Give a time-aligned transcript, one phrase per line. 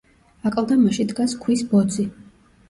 [0.49, 2.09] აკლდამაში დგას ქვის ბოძი.